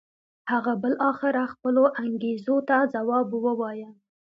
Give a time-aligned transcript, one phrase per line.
[0.51, 3.91] هغه بالاخره خپلو انګېزو ته ځواب و وایه.